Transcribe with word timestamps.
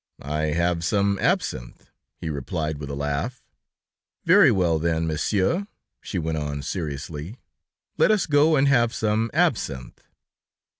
"I 0.23 0.45
have 0.47 0.83
some 0.83 1.19
absinthe," 1.19 1.91
he 2.19 2.31
replied, 2.31 2.79
with 2.79 2.89
a 2.89 2.95
laugh. 2.95 3.43
"Very 4.25 4.49
well, 4.51 4.79
then, 4.79 5.05
Monsieur," 5.05 5.67
she 6.01 6.17
went 6.17 6.39
on, 6.39 6.63
seriously, 6.63 7.37
"let 7.99 8.09
us 8.09 8.25
go 8.25 8.55
and 8.55 8.67
have 8.67 8.95
some 8.95 9.29
absinthe." 9.31 10.01